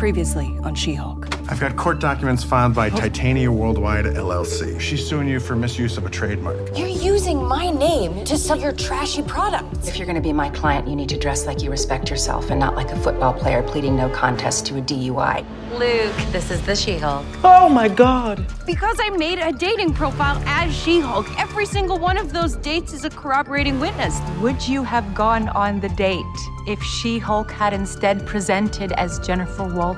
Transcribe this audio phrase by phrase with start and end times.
[0.00, 1.28] Previously on She Hulk.
[1.50, 2.96] I've got court documents filed by oh.
[2.96, 4.80] Titania Worldwide LLC.
[4.80, 6.56] She's suing you for misuse of a trademark.
[6.74, 9.88] You're using my name to sell your trashy products.
[9.88, 12.48] If you're going to be my client, you need to dress like you respect yourself
[12.48, 15.44] and not like a football player pleading no contest to a DUI.
[15.72, 17.26] Luke, this is the She Hulk.
[17.44, 18.44] Oh my god.
[18.64, 22.92] Because I made a dating profile as She Hulk, every single one of those dates
[22.92, 24.18] is a corroborating witness.
[24.40, 26.24] Would you have gone on the date
[26.66, 29.89] if She Hulk had instead presented as Jennifer Walters?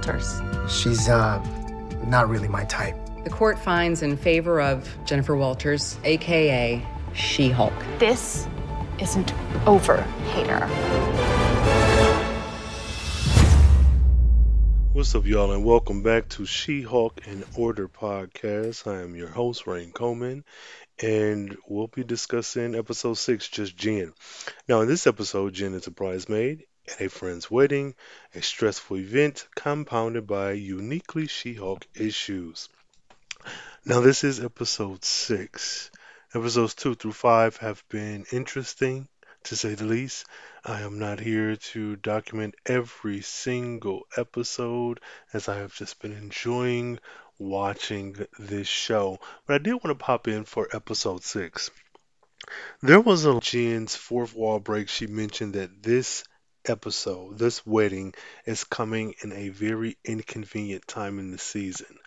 [0.68, 1.38] She's, uh,
[2.06, 2.96] not really my type.
[3.24, 7.72] The court finds in favor of Jennifer Walters, aka She Hulk.
[7.98, 8.48] This
[8.98, 9.32] isn't
[9.66, 10.02] over,
[10.32, 10.66] hater.
[14.92, 18.86] What's up, y'all, and welcome back to She Hulk in Order podcast.
[18.86, 20.44] I am your host, Rain Coleman,
[21.00, 24.12] and we'll be discussing episode six, just Jen.
[24.68, 27.94] Now, in this episode, Jen is a bridesmaid at a friend's wedding,
[28.34, 32.68] a stressful event compounded by uniquely She Hulk issues.
[33.84, 35.90] Now, this is episode six.
[36.34, 39.08] Episodes two through five have been interesting,
[39.44, 40.26] to say the least.
[40.64, 45.00] I am not here to document every single episode
[45.32, 47.00] as I have just been enjoying
[47.38, 49.18] watching this show.
[49.46, 51.70] But I did want to pop in for episode six.
[52.82, 54.88] There was a Jen's fourth wall break.
[54.88, 56.24] She mentioned that this
[56.66, 58.14] episode, this wedding,
[58.46, 61.98] is coming in a very inconvenient time in the season.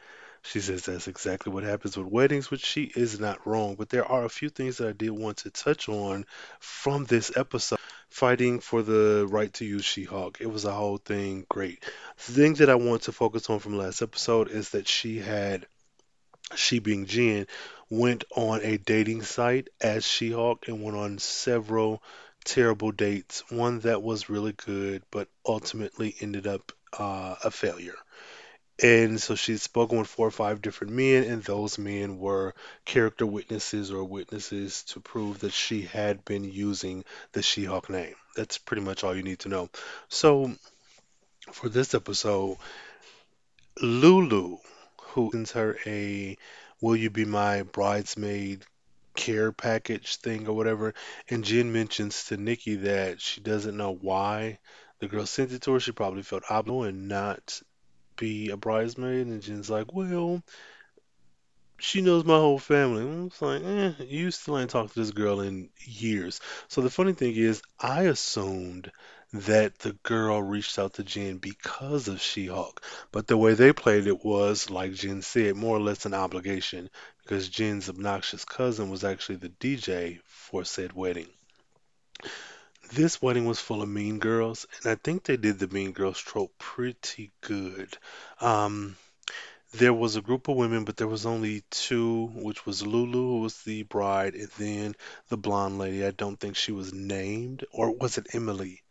[0.43, 3.75] She says that's exactly what happens with weddings, which she is not wrong.
[3.75, 6.25] But there are a few things that I did want to touch on
[6.59, 7.79] from this episode.
[8.09, 10.37] Fighting for the right to use She Hulk.
[10.39, 11.83] It was a whole thing great.
[12.27, 15.65] The thing that I want to focus on from last episode is that she had,
[16.53, 17.47] she being Jen,
[17.89, 22.01] went on a dating site as She Hulk and went on several
[22.45, 23.43] terrible dates.
[23.51, 27.95] One that was really good, but ultimately ended up uh, a failure.
[28.81, 33.25] And so she'd spoken with four or five different men, and those men were character
[33.25, 38.15] witnesses or witnesses to prove that she had been using the She Hulk name.
[38.35, 39.69] That's pretty much all you need to know.
[40.09, 40.51] So
[41.53, 42.57] for this episode,
[43.81, 44.57] Lulu,
[45.01, 46.37] who sends her a
[46.81, 48.65] Will You Be My Bridesmaid
[49.15, 50.93] care package thing or whatever,
[51.29, 54.59] and Jen mentions to Nikki that she doesn't know why
[54.99, 55.79] the girl sent it to her.
[55.79, 57.61] She probably felt obligated and not
[58.17, 60.41] be a bridesmaid, and Jen's like, well,
[61.77, 63.03] she knows my whole family.
[63.03, 66.39] And it's like, eh, you still ain't talked to this girl in years.
[66.67, 68.91] So the funny thing is, I assumed
[69.39, 72.81] that the girl reached out to Jen because of She-Hulk,
[73.11, 76.89] but the way they played it was, like Jen said, more or less an obligation
[77.21, 81.27] because Jen's obnoxious cousin was actually the DJ for said wedding.
[82.93, 86.19] This wedding was full of mean girls, and I think they did the mean girls
[86.19, 87.97] trope pretty good.
[88.39, 88.95] Um,
[89.73, 93.41] there was a group of women, but there was only two, which was Lulu, who
[93.41, 94.95] was the bride, and then
[95.27, 96.05] the blonde lady.
[96.05, 98.83] I don't think she was named, or was it Emily?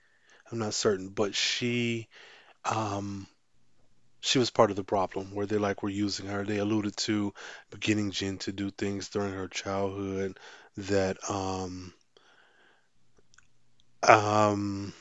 [0.51, 2.09] I'm not certain, but she,
[2.65, 3.27] um,
[4.21, 6.45] she was part of the problem where they like were using her.
[6.45, 7.33] They alluded to
[7.71, 10.39] beginning Jen to do things during her childhood
[10.77, 11.93] that, um,
[14.03, 14.93] um,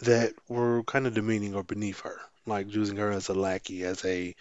[0.00, 4.04] that were kind of demeaning or beneath her, like using her as a lackey, as
[4.04, 4.34] a,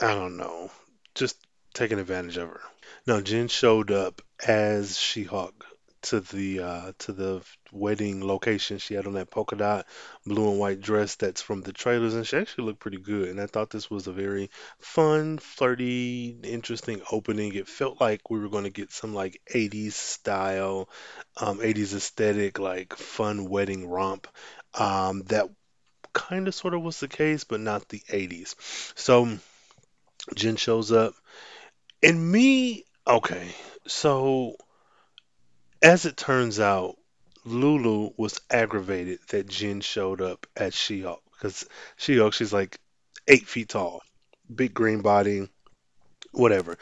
[0.00, 0.70] I don't know,
[1.14, 1.36] just
[1.74, 2.60] taking advantage of her.
[3.06, 5.64] Now, Jen showed up as She-Hulk
[6.02, 8.78] to the uh, to the wedding location.
[8.78, 9.86] She had on that polka dot
[10.24, 13.28] blue and white dress that's from the trailers, and she actually looked pretty good.
[13.28, 17.54] And I thought this was a very fun, flirty, interesting opening.
[17.54, 20.88] It felt like we were going to get some like 80s style,
[21.36, 24.26] um, 80s aesthetic, like fun wedding romp.
[24.74, 25.48] Um, that
[26.12, 28.54] kind of sort of was the case, but not the 80s.
[28.94, 29.38] So
[30.34, 31.14] Jen shows up,
[32.02, 33.54] and me, okay,
[33.86, 34.56] so
[35.82, 36.96] as it turns out,
[37.44, 42.78] Lulu was aggravated that Jen showed up at She-Hulk because She-Hulk, she's like
[43.26, 44.02] eight feet tall,
[44.54, 45.48] big green body,
[46.32, 46.76] whatever.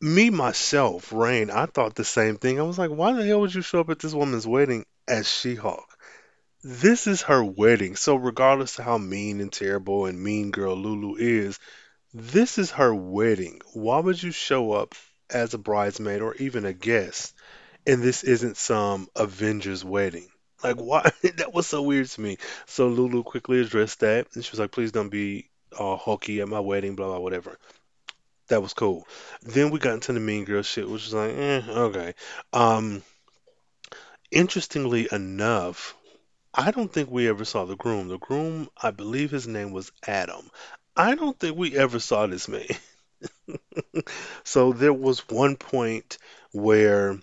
[0.00, 2.60] Me myself, Rain, I thought the same thing.
[2.60, 5.30] I was like, why the hell would you show up at this woman's wedding as
[5.30, 5.98] She-Hulk?
[6.62, 11.16] This is her wedding, so regardless of how mean and terrible and mean girl Lulu
[11.18, 11.58] is,
[12.12, 13.60] this is her wedding.
[13.72, 14.94] Why would you show up
[15.30, 17.34] as a bridesmaid or even a guest?
[17.88, 20.28] And this isn't some Avengers wedding.
[20.62, 21.10] Like, why?
[21.36, 22.36] that was so weird to me.
[22.66, 26.48] So Lulu quickly addressed that, and she was like, "Please don't be uh, hulky at
[26.48, 27.58] my wedding, blah blah whatever."
[28.48, 29.06] That was cool.
[29.42, 32.14] Then we got into the Mean Girl shit, which was like, eh, okay.
[32.54, 33.02] Um,
[34.30, 35.94] interestingly enough,
[36.54, 38.08] I don't think we ever saw the groom.
[38.08, 40.50] The groom, I believe his name was Adam.
[40.96, 42.66] I don't think we ever saw this man.
[44.44, 46.18] So there was one point
[46.52, 47.18] where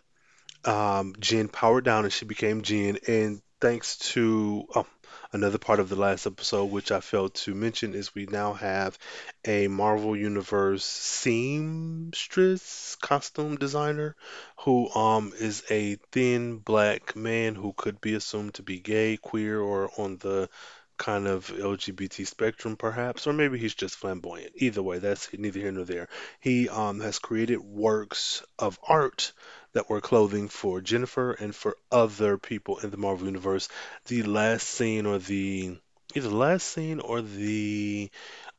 [0.66, 2.98] um, Jen powered down and she became Jen.
[3.08, 4.86] And thanks to oh,
[5.32, 8.98] another part of the last episode, which I failed to mention, is we now have
[9.46, 12.56] a Marvel Universe seamstress
[13.02, 14.16] costume designer
[14.60, 19.60] who um is a thin black man who could be assumed to be gay, queer,
[19.60, 20.50] or on the
[20.98, 24.54] kind of LGBT spectrum, perhaps, or maybe he's just flamboyant.
[24.56, 26.08] Either way, that's neither here nor there.
[26.40, 29.34] He um, has created works of art
[29.76, 33.68] that were clothing for Jennifer and for other people in the Marvel Universe.
[34.08, 35.78] The last scene, or the
[36.16, 38.10] either the last scene or the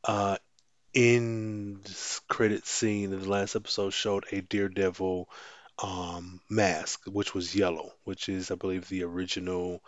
[0.03, 0.37] uh,
[0.93, 1.91] end
[2.27, 5.27] credit scene in the last episode showed a Daredevil
[5.83, 9.83] um, mask, which was yellow, which is, I believe, the original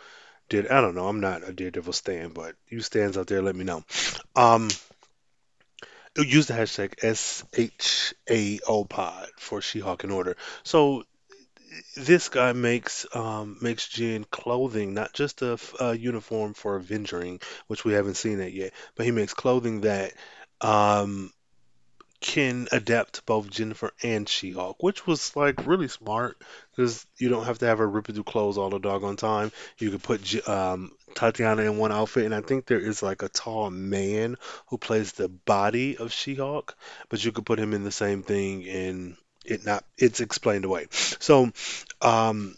[0.50, 1.08] did I don't know.
[1.08, 3.84] I'm not a Daredevil stan, but you stands out there, let me know.
[4.36, 4.70] Um,
[6.18, 10.38] use the hashtag SHAO pod for She-Hulk in order.
[10.64, 11.04] So
[11.96, 15.58] this guy makes um, makes Jen clothing, not just a,
[15.98, 20.14] uniform for Avengering, which we haven't seen that yet, but he makes clothing that
[20.62, 21.32] um,
[22.22, 26.38] can adapt to both Jennifer and She-Hulk, which was like really smart
[26.76, 29.52] because you don't have to have her ripping through clothes all the doggone time.
[29.78, 33.30] You could put um, Tatiana in one outfit, and I think there is like a
[33.30, 34.38] tall man
[34.68, 36.76] who plays the body of She-Hulk,
[37.08, 39.16] but you could put him in the same thing and
[39.50, 40.88] it not it's explained away.
[40.92, 41.52] So,
[42.02, 42.56] um,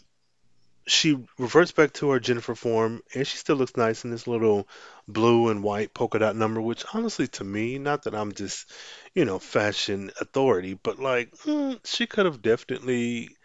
[0.86, 4.68] she reverts back to her Jennifer form, and she still looks nice in this little
[5.08, 8.70] blue and white polka dot number, which honestly, to me, not that I'm just,
[9.14, 13.36] you know, fashion authority, but like, mm, she could have definitely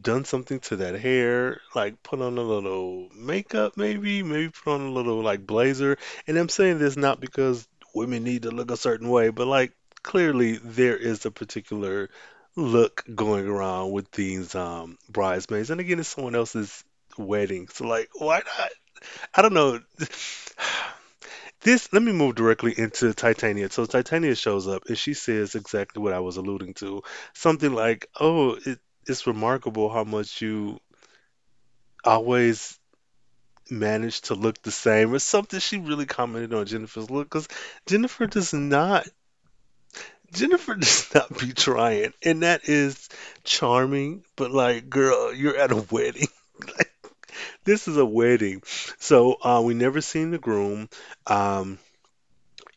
[0.00, 4.82] done something to that hair, like put on a little makeup, maybe, maybe put on
[4.82, 5.98] a little like blazer.
[6.26, 9.72] And I'm saying this not because women need to look a certain way, but like
[10.02, 12.10] clearly there is a particular
[12.56, 15.70] look going around with these um bridesmaids.
[15.70, 16.84] And again, it's someone else's
[17.18, 17.68] wedding.
[17.68, 18.70] So like, why not?
[19.34, 19.80] I don't know.
[21.60, 23.70] This, let me move directly into Titania.
[23.70, 27.02] So Titania shows up and she says exactly what I was alluding to.
[27.32, 30.78] Something like, "Oh, it, it's remarkable how much you
[32.04, 32.78] always
[33.70, 35.58] manage to look the same," or something.
[35.58, 37.48] She really commented on Jennifer's look because
[37.86, 39.08] Jennifer does not.
[40.34, 43.08] Jennifer does not be trying, and that is
[43.44, 44.24] charming.
[44.36, 46.28] But like, girl, you're at a wedding.
[46.68, 46.92] Like,
[47.64, 48.62] this is a wedding,
[48.98, 50.88] so uh, we never seen the groom.
[51.26, 51.78] Um,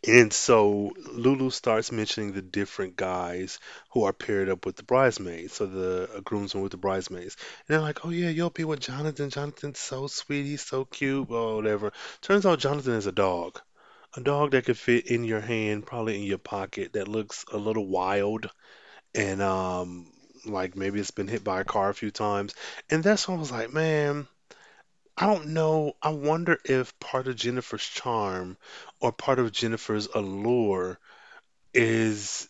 [0.07, 3.59] And so Lulu starts mentioning the different guys
[3.92, 7.36] who are paired up with the bridesmaids, so the groomsmen with the bridesmaids.
[7.68, 9.30] And they're like, "Oh yeah, you'll be with Jonathan.
[9.30, 10.44] Jonathan's so sweet.
[10.45, 11.30] He's so cute.
[11.30, 13.62] Or whatever." Turns out Jonathan is a dog,
[14.15, 16.94] a dog that could fit in your hand, probably in your pocket.
[16.94, 18.50] That looks a little wild
[19.13, 20.07] and um,
[20.45, 22.54] like maybe it's been hit by a car a few times.
[22.89, 24.27] And that's when I was like, man.
[25.19, 25.94] I don't know.
[26.00, 28.56] I wonder if part of Jennifer's charm
[29.00, 31.00] or part of Jennifer's allure
[31.74, 32.48] is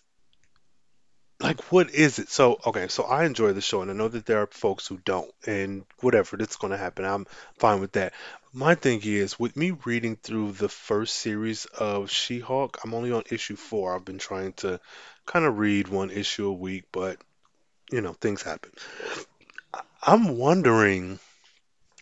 [1.39, 2.29] like what is it?
[2.29, 4.97] So, okay, so I enjoy the show and I know that there are folks who
[4.97, 7.05] don't and whatever, that's going to happen.
[7.05, 7.27] I'm
[7.57, 8.13] fine with that.
[8.57, 13.21] My thing is with me reading through the first series of She-Hulk, I'm only on
[13.29, 13.93] issue 4.
[13.93, 14.79] I've been trying to
[15.27, 17.21] kind of read one issue a week, but
[17.91, 18.71] you know, things happen.
[20.01, 21.19] I'm wondering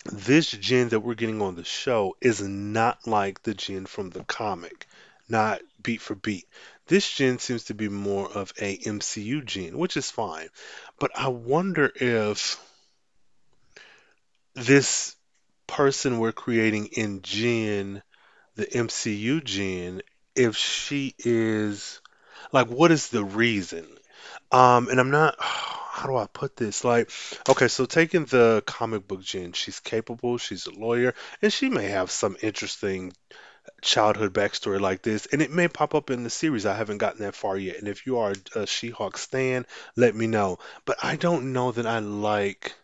[0.05, 4.23] this Jen that we're getting on the show is not like the Jen from the
[4.23, 4.87] comic,
[5.27, 6.47] not beat for beat.
[6.87, 10.47] This Jen seems to be more of a MCU Jen, which is fine.
[11.01, 12.57] But I wonder if
[14.53, 15.17] this
[15.67, 18.01] person we're creating in Jen,
[18.55, 20.01] the MCU Jen,
[20.35, 22.01] if she is
[22.51, 23.87] like, what is the reason?
[24.51, 26.83] Um, and I'm not, how do I put this?
[26.83, 27.09] Like,
[27.47, 31.85] okay, so taking the comic book Jen, she's capable, she's a lawyer, and she may
[31.85, 33.13] have some interesting
[33.81, 36.65] childhood backstory like this, and it may pop up in the series.
[36.65, 37.77] I haven't gotten that far yet.
[37.77, 40.59] And if you are a She-Hulk stan, let me know.
[40.85, 42.75] But I don't know that I like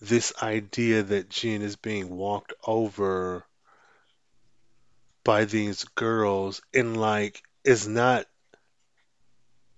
[0.00, 3.46] this idea that Jen is being walked over
[5.24, 8.26] by these girls and like is not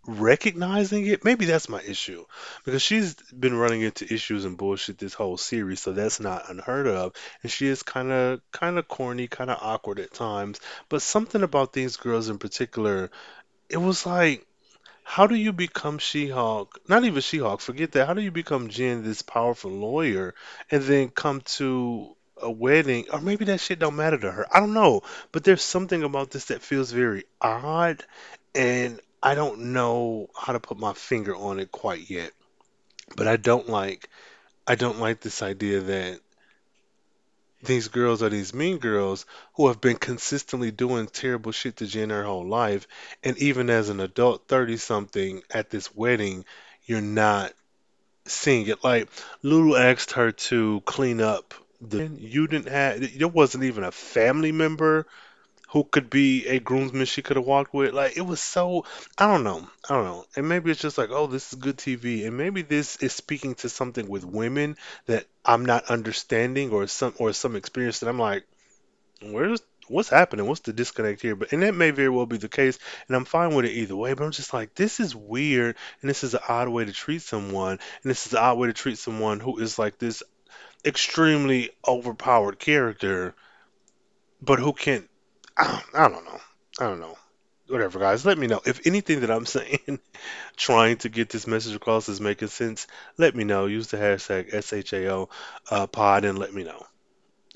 [0.07, 1.25] recognizing it.
[1.25, 2.25] Maybe that's my issue
[2.65, 6.87] because she's been running into issues and bullshit this whole series, so that's not unheard
[6.87, 7.13] of.
[7.43, 10.61] And she is kind of kind of corny, kind of awkward at times.
[10.89, 13.11] But something about these girls in particular,
[13.69, 14.47] it was like,
[15.09, 16.81] how do you become She-Hulk?
[16.89, 18.09] Not even She-Hulk, forget that.
[18.09, 20.35] How do you become Jen, this powerful lawyer,
[20.69, 24.47] and then come to a wedding, or maybe that shit don't matter to her.
[24.53, 28.03] I don't know, but there's something about this that feels very odd,
[28.53, 32.33] and I don't know how to put my finger on it quite yet.
[33.17, 34.11] But I don't like
[34.67, 36.21] I don't like this idea that
[37.63, 42.11] these girls are these mean girls who have been consistently doing terrible shit to Jen
[42.11, 42.87] her whole life,
[43.23, 46.45] and even as an adult 30 something at this wedding,
[46.85, 47.53] you're not
[48.27, 48.85] seeing it.
[48.85, 49.09] Like
[49.43, 54.53] Lulu asked her to clean up the you didn't have there wasn't even a family
[54.53, 55.07] member
[55.77, 57.93] who could be a groomsman she could have walked with.
[57.93, 58.87] Like it was so
[59.19, 59.69] I don't know.
[59.87, 60.25] I don't know.
[60.35, 62.27] And maybe it's just like, oh, this is good TV.
[62.27, 67.13] And maybe this is speaking to something with women that I'm not understanding or some
[67.19, 68.45] or some experience that I'm like,
[69.21, 70.47] where's what's happening?
[70.47, 71.37] What's the disconnect here?
[71.37, 73.97] But and that may very well be the case, and I'm fine with it either
[73.97, 74.15] way.
[74.15, 77.21] But I'm just like, this is weird, and this is an odd way to treat
[77.21, 80.23] someone, and this is an odd way to treat someone who is like this
[80.87, 83.35] extremely overpowered character,
[84.41, 85.07] but who can
[85.59, 86.41] I don't, know.
[86.79, 87.17] I don't know.
[87.69, 88.25] Whatever, guys.
[88.27, 89.99] Let me know if anything that I'm saying,
[90.57, 92.87] trying to get this message across, is making sense.
[93.19, 93.67] Let me know.
[93.67, 95.29] Use the hashtag SHAO
[95.71, 96.87] uh, pod and let me know.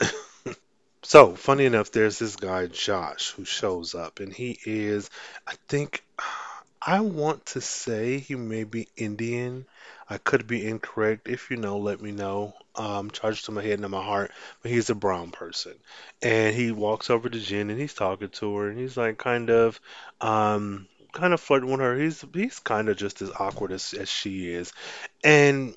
[1.02, 5.09] So, funny enough, there's this guy, Josh, who shows up, and he is,
[5.47, 6.04] I think,
[6.83, 9.67] I want to say he may be Indian.
[10.09, 11.29] I could be incorrect.
[11.29, 12.55] If you know, let me know.
[12.77, 14.31] Um, charged to my head and to my heart,
[14.63, 15.75] but he's a brown person,
[16.23, 19.51] and he walks over to Jen and he's talking to her, and he's like, kind
[19.51, 19.81] of,
[20.21, 21.99] um, kind of flirting with her.
[21.99, 24.73] He's he's kind of just as awkward as as she is,
[25.25, 25.75] and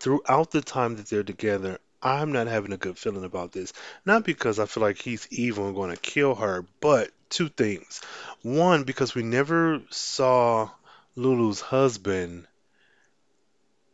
[0.00, 3.72] throughout the time that they're together, I'm not having a good feeling about this.
[4.04, 8.00] Not because I feel like he's evil and going to kill her, but two things.
[8.42, 10.70] One, because we never saw
[11.16, 12.46] Lulu's husband,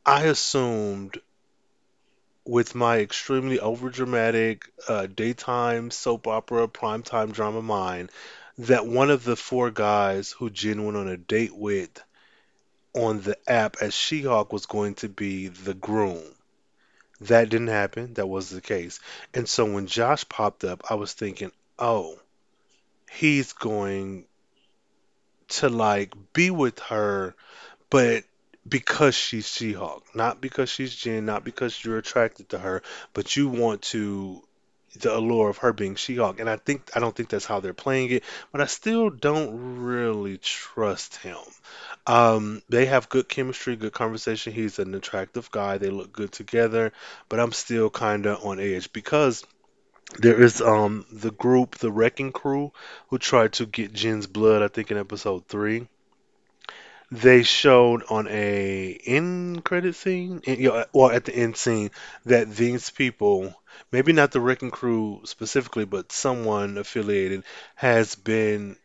[0.04, 1.20] I assumed
[2.44, 8.10] with my extremely overdramatic uh, daytime soap opera primetime drama mind
[8.58, 12.02] that one of the four guys who Jen went on a date with
[12.94, 16.22] on the app as She-Hulk was going to be the groom.
[17.22, 18.14] That didn't happen.
[18.14, 19.00] That was the case.
[19.34, 22.18] And so when Josh popped up, I was thinking, oh,
[23.10, 24.24] he's going
[25.48, 27.34] to like be with her,
[27.90, 28.24] but
[28.68, 33.48] because she's She-Hulk, not because she's Jen, not because you're attracted to her, but you
[33.48, 34.42] want to
[35.00, 36.40] the allure of her being She-Hulk.
[36.40, 39.78] And I think I don't think that's how they're playing it, but I still don't
[39.80, 41.38] really trust him.
[42.06, 44.52] Um, they have good chemistry, good conversation.
[44.52, 45.78] He's an attractive guy.
[45.78, 46.92] They look good together,
[47.28, 49.44] but I'm still kind of on edge because
[50.18, 52.72] there is um the group, the Wrecking Crew,
[53.08, 54.62] who tried to get Jen's blood.
[54.62, 55.88] I think in episode three,
[57.10, 61.90] they showed on a end credit scene, in- know, well at the end scene,
[62.24, 63.54] that these people,
[63.92, 67.44] maybe not the Wrecking Crew specifically, but someone affiliated,
[67.74, 68.76] has been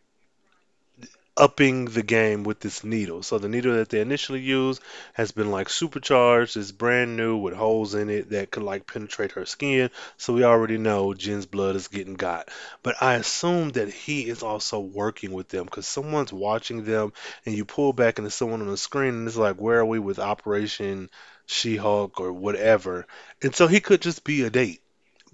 [1.37, 3.23] upping the game with this needle.
[3.23, 4.81] So the needle that they initially used
[5.13, 6.57] has been like supercharged.
[6.57, 9.89] It's brand new with holes in it that could like penetrate her skin.
[10.17, 12.49] So we already know Jen's blood is getting got.
[12.83, 17.13] But I assume that he is also working with them because someone's watching them
[17.45, 19.99] and you pull back into someone on the screen and it's like, where are we
[19.99, 21.09] with Operation
[21.45, 23.05] She-Hulk or whatever?
[23.41, 24.81] And so he could just be a date.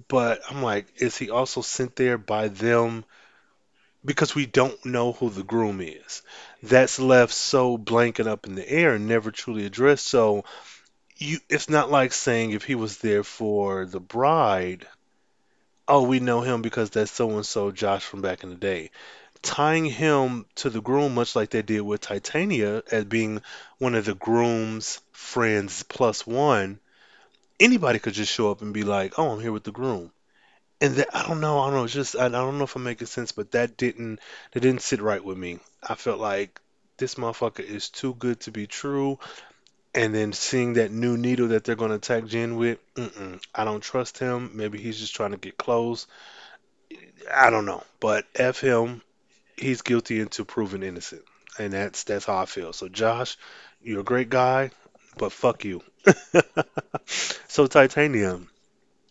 [0.07, 3.05] But I'm like, is he also sent there by them?
[4.05, 6.21] Because we don't know who the groom is.
[6.61, 10.07] That's left so blank and up in the air and never truly addressed.
[10.07, 10.43] So
[11.17, 14.85] you, it's not like saying if he was there for the bride,
[15.87, 18.91] oh, we know him because that's so and so Josh from back in the day.
[19.41, 23.41] Tying him to the groom, much like they did with Titania, as being
[23.77, 26.79] one of the groom's friends plus one,
[27.59, 30.11] anybody could just show up and be like, "Oh, I'm here with the groom."
[30.83, 32.83] And I don't know, I don't know, it's just I, I don't know if I'm
[32.83, 34.19] making sense, but that didn't
[34.51, 35.59] that didn't sit right with me.
[35.81, 36.61] I felt like
[36.97, 39.17] this motherfucker is too good to be true,
[39.95, 42.79] and then seeing that new needle that they're gonna attack Jen with,
[43.55, 44.51] I don't trust him.
[44.55, 46.07] Maybe he's just trying to get close.
[47.33, 49.01] I don't know, but f him.
[49.57, 51.23] He's guilty until proven innocent,
[51.59, 52.73] and that's that's how I feel.
[52.73, 53.37] So Josh,
[53.83, 54.71] you're a great guy,
[55.17, 55.83] but fuck you.
[57.47, 58.39] so Titania,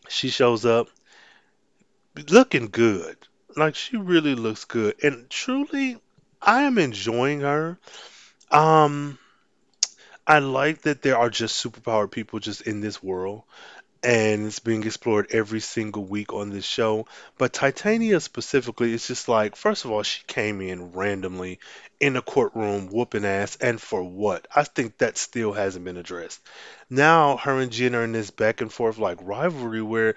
[0.09, 0.88] she shows up
[2.28, 3.16] looking good.
[3.57, 5.02] Like she really looks good.
[5.02, 5.99] And truly,
[6.40, 7.78] I am enjoying her.
[8.50, 9.19] Um,
[10.26, 13.42] I like that there are just superpowered people just in this world
[14.02, 17.07] and it's being explored every single week on this show.
[17.38, 21.61] But Titania specifically, it's just like, first of all, she came in randomly
[22.00, 24.49] in a courtroom whooping ass, and for what?
[24.54, 26.40] I think that still hasn't been addressed.
[26.90, 30.16] Now, her and Jen are in this back and forth like rivalry where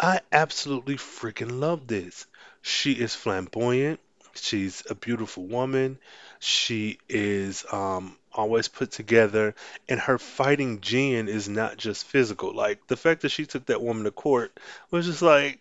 [0.00, 2.26] I absolutely freaking love this.
[2.62, 4.00] She is flamboyant.
[4.34, 5.98] She's a beautiful woman.
[6.40, 9.54] She is um, always put together,
[9.88, 12.54] and her fighting Jen is not just physical.
[12.54, 14.58] Like the fact that she took that woman to court
[14.90, 15.60] was just like,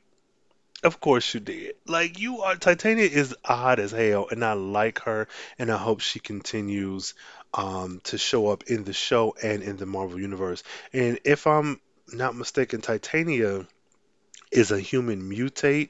[0.84, 1.75] of course you did.
[1.86, 5.28] Like you are, Titania is odd as hell, and I like her,
[5.60, 7.13] and I hope she continues
[7.54, 10.63] um, to show up in the show and in the Marvel universe.
[10.92, 11.80] And if I'm
[12.12, 13.68] not mistaken, Titania
[14.54, 15.90] is a human mutate.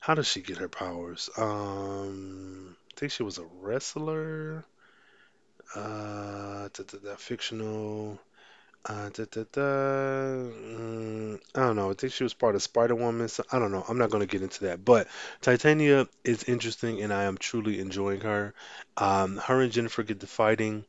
[0.00, 1.28] How does she get her powers?
[1.36, 4.64] Um, I think she was a wrestler.
[5.74, 8.20] Uh, da, fictional.
[8.86, 11.90] Uh, da, da, da, mm, I don't know.
[11.90, 13.28] I think she was part of Spider Woman.
[13.28, 13.82] So I don't know.
[13.88, 14.84] I'm not going to get into that.
[14.84, 15.08] But
[15.40, 18.52] Titania is interesting, and I am truly enjoying her.
[18.98, 20.84] Um, her and Jennifer get to fighting.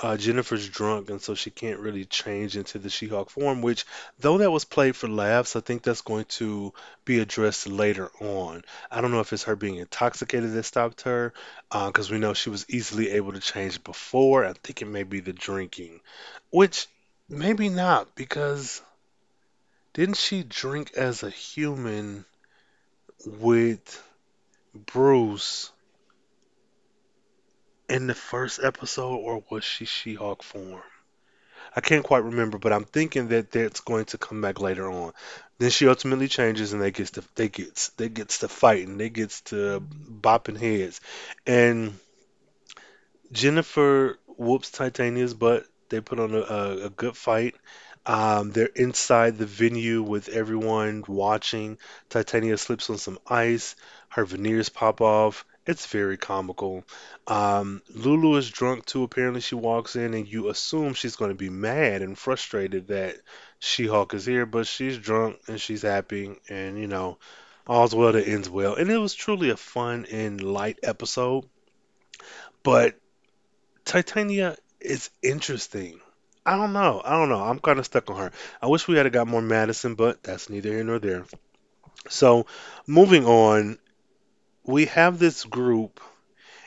[0.00, 3.84] Uh, Jennifer's drunk, and so she can't really change into the She-Hulk form, which,
[4.18, 6.72] though that was played for laughs, I think that's going to
[7.04, 8.62] be addressed later on.
[8.90, 11.32] I don't know if it's her being intoxicated that stopped her,
[11.70, 14.44] because we know she was easily able to change before.
[14.44, 16.00] I think it may be the drinking,
[16.50, 16.88] which
[17.28, 18.82] maybe not, because
[19.92, 22.24] didn't she drink as a human
[23.24, 24.02] with
[24.74, 25.70] Bruce
[27.88, 30.82] in the first episode, or was she She-Hulk form?
[31.76, 35.12] I can't quite remember, but I'm thinking that that's going to come back later on.
[35.58, 39.10] Then she ultimately changes, and they gets to they gets they gets to fighting, they
[39.10, 41.00] gets to bopping heads,
[41.46, 41.98] and
[43.32, 45.66] Jennifer whoops Titania's butt.
[45.88, 47.54] They put on a, a, good fight.
[48.06, 51.78] Um, they're inside the venue with everyone watching.
[52.10, 53.76] Titania slips on some ice.
[54.08, 55.44] Her veneers pop off.
[55.66, 56.84] It's very comical.
[57.26, 59.02] Um, Lulu is drunk too.
[59.02, 63.16] Apparently, she walks in and you assume she's going to be mad and frustrated that
[63.60, 67.18] She-Hulk is here, but she's drunk and she's happy, and you know,
[67.66, 68.74] all's well that ends well.
[68.74, 71.46] And it was truly a fun and light episode.
[72.62, 72.96] But
[73.84, 76.00] Titania is interesting.
[76.46, 77.00] I don't know.
[77.04, 77.42] I don't know.
[77.42, 78.32] I'm kind of stuck on her.
[78.60, 81.24] I wish we had got more Madison, but that's neither here nor there.
[82.08, 82.46] So,
[82.86, 83.78] moving on,
[84.66, 86.00] we have this group,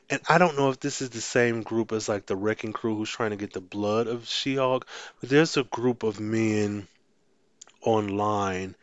[0.10, 2.96] and I don't know if this is the same group as like the Wrecking Crew
[2.96, 4.88] who's trying to get the blood of She-Hulk,
[5.20, 6.88] but there's a group of men
[7.84, 8.76] online,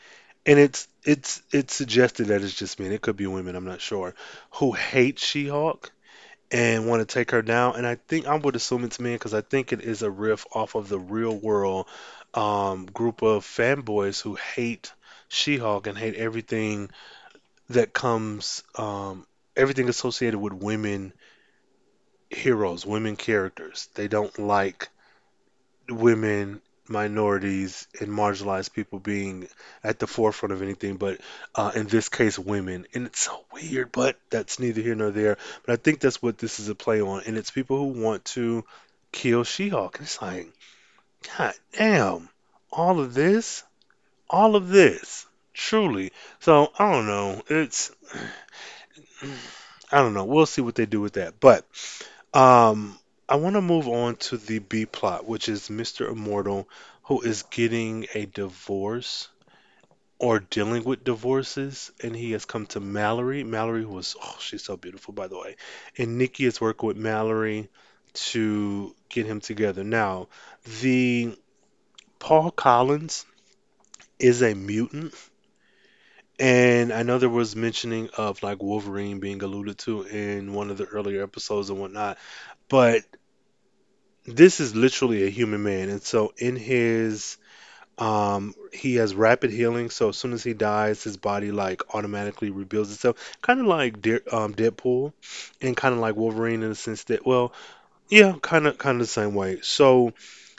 [0.46, 2.92] and it's it's it's suggested that it's just men.
[2.92, 3.56] It could be women.
[3.56, 4.14] I'm not sure
[4.52, 5.92] who hate She-Hulk
[6.54, 7.74] and want to take her down.
[7.74, 10.46] And I think I would assume it's men because I think it is a riff
[10.52, 11.88] off of the real world
[12.32, 14.92] um, group of fanboys who hate
[15.28, 16.90] She-Hulk and hate everything
[17.70, 21.12] that comes, um, everything associated with women
[22.30, 23.88] heroes, women characters.
[23.94, 24.88] They don't like
[25.88, 29.48] women, minorities, and marginalized people being
[29.82, 31.20] at the forefront of anything, but
[31.54, 32.86] uh, in this case, women.
[32.94, 35.38] And it's so weird, but that's neither here nor there.
[35.64, 37.22] But I think that's what this is a play on.
[37.26, 38.64] And it's people who want to
[39.12, 39.98] kill She Hulk.
[40.00, 40.52] It's like,
[41.36, 42.28] God damn,
[42.70, 43.64] all of this,
[44.28, 46.12] all of this, truly.
[46.40, 47.42] So I don't know.
[47.48, 47.90] It's,
[49.92, 50.24] I don't know.
[50.24, 51.40] We'll see what they do with that.
[51.40, 51.64] But
[52.34, 56.10] um, I want to move on to the B plot, which is Mr.
[56.10, 56.68] Immortal,
[57.04, 59.28] who is getting a divorce
[60.18, 63.42] or dealing with divorces, and he has come to Mallory.
[63.42, 65.56] Mallory was, oh, she's so beautiful, by the way.
[65.96, 67.68] And Nikki is working with Mallory
[68.12, 69.84] to get him together.
[69.84, 70.28] Now,
[70.80, 71.36] the
[72.18, 73.26] Paul Collins
[74.18, 75.14] is a mutant,
[76.38, 80.78] and I know there was mentioning of like Wolverine being alluded to in one of
[80.78, 82.18] the earlier episodes and whatnot,
[82.68, 83.02] but
[84.26, 87.36] this is literally a human man, and so in his
[87.98, 92.50] um he has rapid healing, so as soon as he dies, his body like automatically
[92.50, 95.12] rebuilds itself, kind of like De um, Deadpool,
[95.60, 97.52] and kind of like Wolverine in the sense that, well,
[98.10, 99.60] yeah, kind of kind of the same way.
[99.62, 100.12] So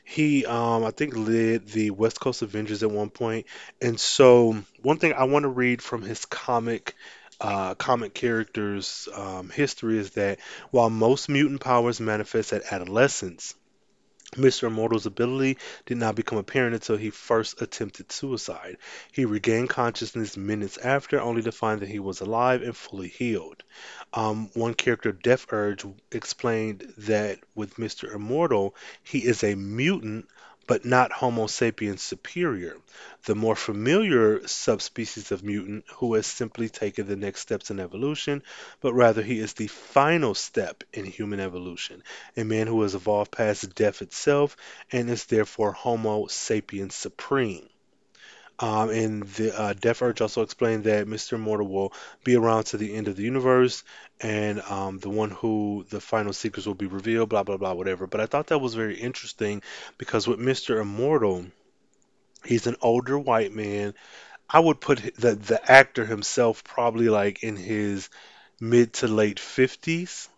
[0.06, 3.48] he um I think led the West Coast Avengers at one point,
[3.82, 6.96] and so one thing I want to read from his comic.
[7.42, 10.40] Uh, comic characters um, history is that
[10.72, 13.56] while most mutant powers manifest at adolescence,
[14.34, 14.68] Mr.
[14.68, 18.78] Immortal's ability did not become apparent until he first attempted suicide.
[19.12, 23.64] He regained consciousness minutes after, only to find that he was alive and fully healed.
[24.14, 28.14] Um, one character, Deathurge, explained that with Mr.
[28.14, 30.28] Immortal, he is a mutant
[30.68, 32.76] but not Homo sapiens superior,
[33.26, 38.42] the more familiar subspecies of mutant who has simply taken the next steps in evolution,
[38.82, 42.04] but rather he is the final step in human evolution,
[42.36, 44.58] a man who has evolved past death itself
[44.92, 47.70] and is therefore Homo sapiens supreme.
[48.60, 51.34] Um, and the uh, Deathurge also explained that Mr.
[51.34, 53.84] Immortal will be around to the end of the universe,
[54.22, 58.08] and um, the one who the final secrets will be revealed, blah blah blah, whatever.
[58.08, 59.62] But I thought that was very interesting
[59.98, 60.80] because with Mr.
[60.80, 61.48] Immortal,
[62.46, 63.94] he's an older white man.
[64.50, 68.10] I would put the the actor himself probably like in his
[68.62, 70.30] mid to late 50s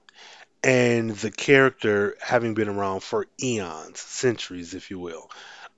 [0.64, 5.30] and the character having been around for eons, centuries, if you will.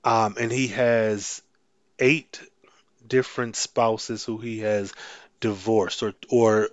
[0.04, 1.42] Um, and he has
[2.00, 2.40] eight
[3.06, 4.92] different spouses who he has
[5.40, 6.68] divorced or or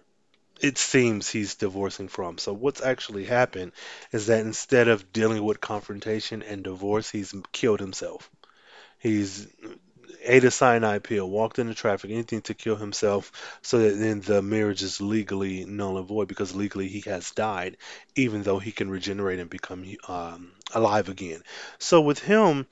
[0.61, 2.37] it seems he's divorcing from.
[2.37, 3.73] So what's actually happened
[4.11, 8.29] is that instead of dealing with confrontation and divorce, he's killed himself.
[8.99, 9.47] He's
[10.23, 14.41] ate a cyanide pill, walked into traffic, anything to kill himself, so that then the
[14.41, 17.77] marriage is legally null and void because legally he has died,
[18.15, 21.41] even though he can regenerate and become um, alive again.
[21.79, 22.65] So with him,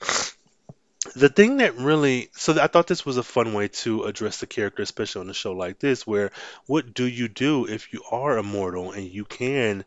[1.14, 4.46] the thing that really so I thought this was a fun way to address the
[4.46, 6.30] character, especially on a show like this, where
[6.66, 9.84] what do you do if you are immortal and you can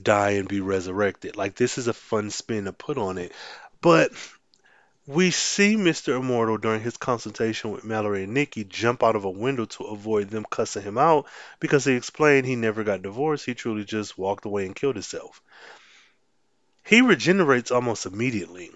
[0.00, 1.36] die and be resurrected?
[1.36, 3.32] Like this is a fun spin to put on it.
[3.80, 4.12] But
[5.06, 6.18] we see Mr.
[6.20, 10.28] Immortal during his consultation with Mallory and Nikki jump out of a window to avoid
[10.28, 11.24] them cussing him out
[11.60, 13.46] because he explained he never got divorced.
[13.46, 15.40] He truly just walked away and killed himself.
[16.84, 18.70] He regenerates almost immediately.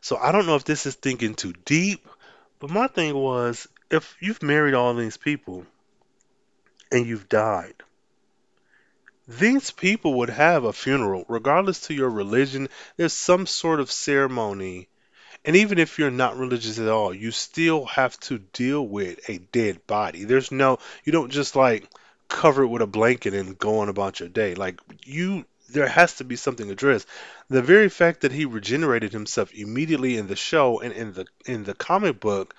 [0.00, 2.06] So I don't know if this is thinking too deep,
[2.58, 5.66] but my thing was if you've married all these people
[6.90, 7.74] and you've died,
[9.28, 12.68] these people would have a funeral, regardless to your religion.
[12.96, 14.88] There's some sort of ceremony.
[15.44, 19.38] And even if you're not religious at all, you still have to deal with a
[19.38, 20.24] dead body.
[20.24, 21.88] There's no, you don't just like
[22.28, 24.54] cover it with a blanket and go on about your day.
[24.54, 27.06] Like you there has to be something addressed.
[27.48, 31.64] The very fact that he regenerated himself immediately in the show and in the in
[31.64, 32.54] the comic book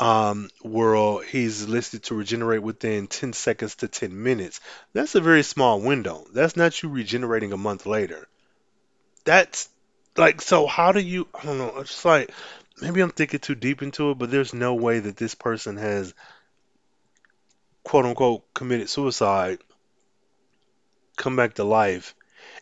[0.00, 4.60] um, world, he's listed to regenerate within 10 seconds to 10 minutes.
[4.92, 6.26] That's a very small window.
[6.32, 8.26] That's not you regenerating a month later.
[9.24, 9.68] That's
[10.16, 10.66] like so.
[10.66, 11.28] How do you?
[11.34, 11.78] I don't know.
[11.78, 12.30] It's just like
[12.80, 16.12] maybe I'm thinking too deep into it, but there's no way that this person has
[17.84, 19.58] quote unquote committed suicide,
[21.16, 22.14] come back to life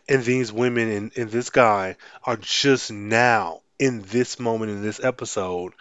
[0.07, 5.03] and these women and, and this guy are just now in this moment in this
[5.03, 5.73] episode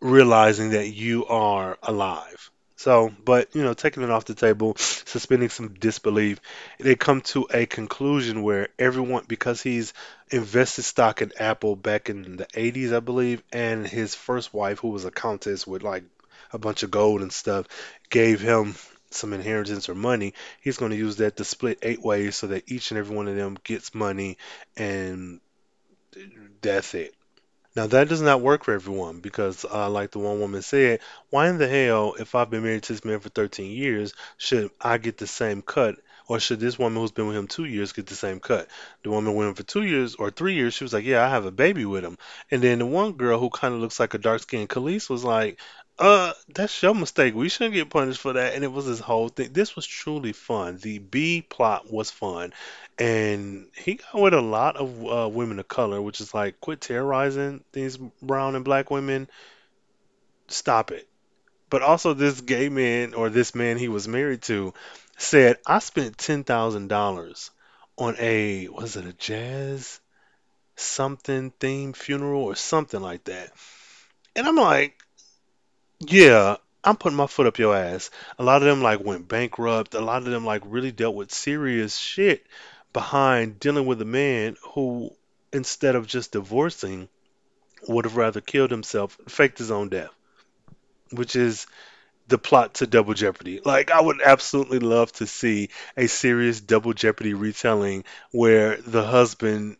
[0.00, 2.50] realizing that you are alive.
[2.76, 6.40] So, but you know, taking it off the table, suspending some disbelief,
[6.78, 9.92] they come to a conclusion where everyone, because he's
[10.30, 14.88] invested stock in Apple back in the 80s, I believe, and his first wife, who
[14.88, 16.04] was a countess with like
[16.54, 17.66] a bunch of gold and stuff,
[18.08, 18.74] gave him
[19.10, 22.70] some inheritance or money, he's going to use that to split eight ways so that
[22.70, 24.36] each and every one of them gets money
[24.76, 25.40] and
[26.60, 27.14] that's it.
[27.76, 31.48] Now that does not work for everyone because, uh, like the one woman said, why
[31.48, 34.98] in the hell, if I've been married to this man for 13 years, should I
[34.98, 35.96] get the same cut
[36.26, 38.68] or should this woman who's been with him two years get the same cut?
[39.04, 41.28] The woman with him for two years or three years, she was like, Yeah, I
[41.28, 42.18] have a baby with him.
[42.50, 45.24] And then the one girl who kind of looks like a dark skinned Khaleesi was
[45.24, 45.60] like,
[46.00, 47.34] uh, that's your mistake.
[47.34, 48.54] We shouldn't get punished for that.
[48.54, 49.52] And it was this whole thing.
[49.52, 50.78] This was truly fun.
[50.78, 52.54] The B plot was fun.
[52.98, 56.80] And he got with a lot of uh, women of color, which is like, quit
[56.80, 59.28] terrorizing these brown and black women.
[60.48, 61.06] Stop it.
[61.68, 64.72] But also, this gay man or this man he was married to
[65.18, 67.50] said, I spent $10,000
[67.98, 70.00] on a, was it a jazz
[70.76, 73.52] something theme funeral or something like that.
[74.34, 74.96] And I'm like,
[76.00, 78.10] yeah, I'm putting my foot up your ass.
[78.38, 79.94] A lot of them like went bankrupt.
[79.94, 82.46] A lot of them like really dealt with serious shit
[82.92, 85.10] behind dealing with a man who,
[85.52, 87.08] instead of just divorcing,
[87.86, 90.10] would have rather killed himself, faked his own death,
[91.12, 91.66] which is
[92.28, 93.60] the plot to Double Jeopardy.
[93.64, 99.76] Like, I would absolutely love to see a serious Double Jeopardy retelling where the husband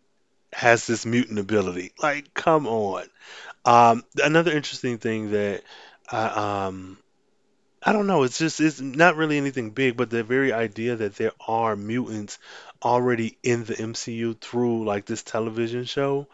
[0.52, 1.92] has this mutant ability.
[2.02, 3.04] Like, come on.
[3.64, 5.62] Um, another interesting thing that
[6.10, 6.98] I um
[7.82, 8.24] I don't know.
[8.24, 12.38] It's just it's not really anything big, but the very idea that there are mutants
[12.82, 16.26] already in the MCU through like this television show.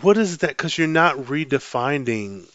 [0.00, 0.50] What is that?
[0.50, 2.48] Because you're not redefining.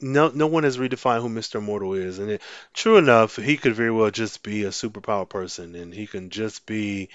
[0.00, 1.62] No, no one has redefined who Mr.
[1.62, 2.42] Mortal is, and it,
[2.74, 6.66] true enough, he could very well just be a superpower person, and he can just
[6.66, 7.10] be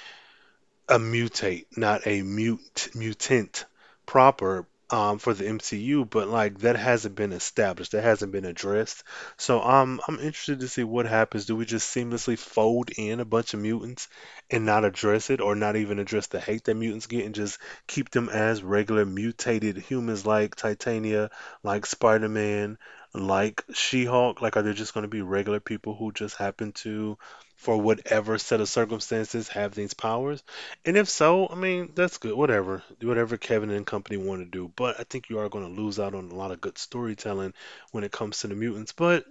[0.88, 3.66] a mutate, not a mute mutant
[4.06, 4.66] proper.
[4.91, 9.04] Um, for the MCU, but like that hasn't been established, that hasn't been addressed.
[9.38, 11.45] So um, I'm interested to see what happens.
[11.45, 14.08] Do we just seamlessly fold in a bunch of mutants
[14.49, 17.60] and not address it, or not even address the hate that mutants get, and just
[17.88, 21.30] keep them as regular mutated humans like Titania,
[21.63, 22.78] like Spider-Man,
[23.13, 24.41] like She-Hulk?
[24.41, 27.17] Like, are they just going to be regular people who just happen to,
[27.60, 30.41] for whatever set of circumstances, have these powers?
[30.86, 32.34] And if so, I mean, that's good.
[32.34, 32.84] Whatever.
[33.02, 34.72] Do whatever Kevin and company want to do.
[34.78, 37.54] But I think you are going to lose out on a lot of good storytelling
[37.91, 38.93] when it comes to the mutants.
[38.93, 39.26] But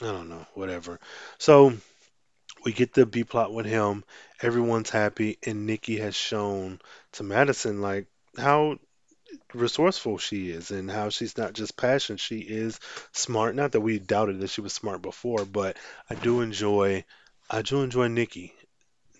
[0.00, 0.46] I don't know.
[0.54, 1.00] Whatever.
[1.36, 1.74] So
[2.64, 4.04] we get the B plot with him.
[4.40, 5.36] Everyone's happy.
[5.46, 6.80] And Nikki has shown
[7.12, 8.06] to Madison, like,
[8.38, 8.78] how
[9.52, 12.80] resourceful she is and how she's not just passionate, she is
[13.12, 13.54] smart.
[13.54, 15.76] Not that we doubted that she was smart before, but
[16.08, 17.04] I do enjoy
[17.54, 18.52] I do enjoy Nikki.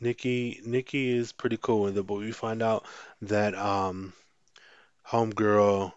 [0.00, 2.84] Nikki Nikki is pretty cool with it, but we find out
[3.22, 4.12] that um
[5.06, 5.92] homegirl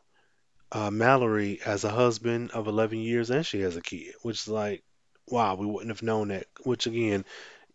[0.71, 4.47] uh, Mallory has a husband of 11 years and she has a kid, which is
[4.47, 4.83] like,
[5.29, 6.45] wow, we wouldn't have known that.
[6.61, 7.25] Which again,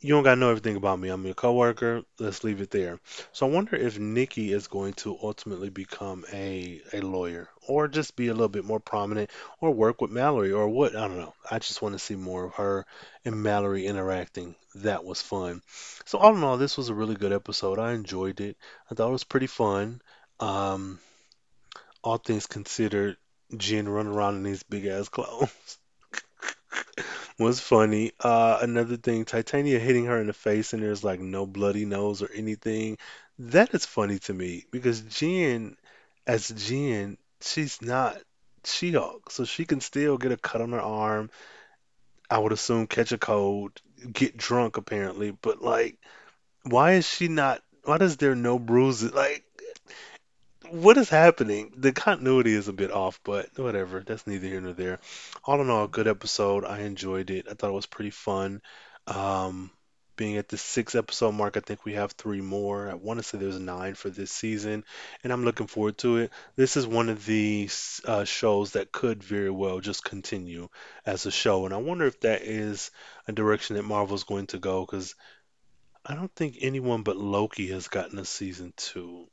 [0.02, 1.08] you don't gotta know everything about me.
[1.08, 2.02] I'm your coworker.
[2.18, 2.98] Let's leave it there.
[3.30, 8.16] So I wonder if Nikki is going to ultimately become a a lawyer, or just
[8.16, 10.96] be a little bit more prominent, or work with Mallory, or what?
[10.96, 11.34] I don't know.
[11.48, 12.84] I just want to see more of her
[13.24, 14.56] and Mallory interacting.
[14.74, 15.62] That was fun.
[16.04, 17.78] So all in all, this was a really good episode.
[17.78, 18.56] I enjoyed it.
[18.90, 20.02] I thought it was pretty fun.
[20.40, 20.98] Um,
[22.02, 23.18] all things considered,
[23.56, 25.78] Jen running around in these big ass clothes
[27.38, 28.12] was funny.
[28.20, 32.22] Uh, another thing, Titania hitting her in the face and there's like no bloody nose
[32.22, 32.98] or anything.
[33.38, 35.76] That is funny to me because Jen,
[36.26, 38.18] as Jen, she's not
[38.64, 41.30] She-Hulk, so she can still get a cut on her arm.
[42.30, 43.80] I would assume catch a cold,
[44.12, 45.98] get drunk apparently, but like,
[46.64, 47.62] why is she not?
[47.84, 49.12] Why does there no bruises?
[49.12, 49.44] Like,
[50.72, 51.70] what is happening?
[51.76, 54.02] The continuity is a bit off, but whatever.
[54.06, 55.00] That's neither here nor there.
[55.44, 56.64] All in all, a good episode.
[56.64, 57.46] I enjoyed it.
[57.50, 58.62] I thought it was pretty fun.
[59.06, 59.70] Um,
[60.16, 62.88] being at the six episode mark, I think we have three more.
[62.88, 64.84] I want to say there's nine for this season,
[65.22, 66.30] and I'm looking forward to it.
[66.56, 67.68] This is one of the
[68.06, 70.68] uh, shows that could very well just continue
[71.04, 72.90] as a show, and I wonder if that is
[73.28, 75.14] a direction that Marvel's going to go because
[76.06, 79.28] I don't think anyone but Loki has gotten a season two.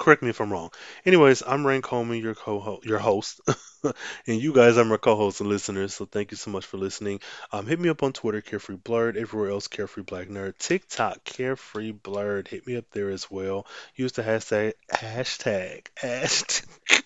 [0.00, 0.70] Correct me if I'm wrong.
[1.06, 3.40] Anyways, I'm Rain Coleman, your co your host,
[3.84, 5.94] and you guys are my co-hosts and listeners.
[5.94, 7.20] So thank you so much for listening.
[7.52, 9.16] Um, hit me up on Twitter, Carefree Blerd.
[9.16, 10.58] Everywhere else, Carefree Black Nerd.
[10.58, 12.48] TikTok, Carefree Blerd.
[12.48, 13.66] Hit me up there as well.
[13.94, 17.02] Use the hashtag hashtag hashtag.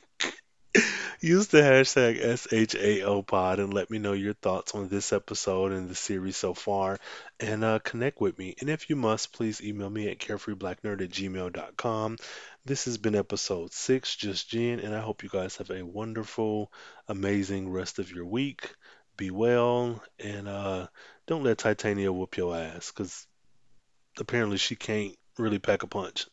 [1.21, 5.95] Use the hashtag SHAOPod and let me know your thoughts on this episode and the
[5.95, 6.99] series so far
[7.41, 8.55] and uh, connect with me.
[8.61, 12.17] And if you must, please email me at carefreeblacknerd at gmail.com.
[12.65, 16.73] This has been episode six, Just Jen, and I hope you guys have a wonderful,
[17.09, 18.75] amazing rest of your week.
[19.17, 20.89] Be well and uh,
[21.27, 23.27] don't let Titania whoop your ass because
[24.19, 26.27] apparently she can't really pack a punch.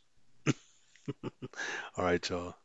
[1.95, 2.55] All right, y'all.